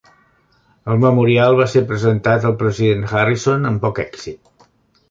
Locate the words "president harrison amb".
2.63-3.87